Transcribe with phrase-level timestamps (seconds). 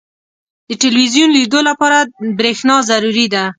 [0.69, 1.97] •د ټلویزیون لیدو لپاره
[2.39, 3.43] برېښنا ضروري ده.